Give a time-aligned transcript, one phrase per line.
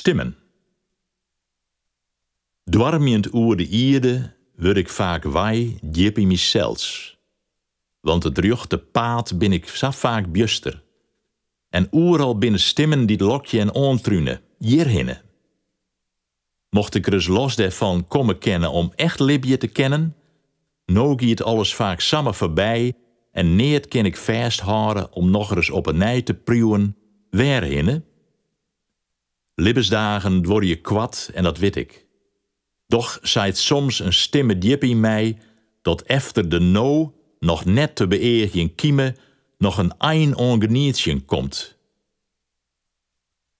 [0.00, 0.36] Stimmen.
[2.64, 6.38] Dwarmjend oer de ierde word ik vaak wij diep in.
[8.00, 10.82] Want het rjochte paad ben ik zo vaak bjuster.
[11.68, 15.22] En oeral binnen stimmen die lokje en ontrunen, hierhinnen.
[16.70, 20.16] Mocht ik er eens los daarvan komen kennen om echt Libje te kennen,
[20.86, 22.92] nou het alles vaak samen voorbij
[23.32, 26.96] en neert kan ik vasthouden om nog eens op een nij te pruwen,
[27.30, 28.04] waarhinnen.
[29.60, 32.06] Libbesdagen word je kwad en dat weet ik.
[32.86, 35.38] Doch zijt soms een stimme diep in mij,
[35.82, 39.16] dat efter de no nog net te beëergen kiemen
[39.58, 41.78] nog een ein ongenietje komt.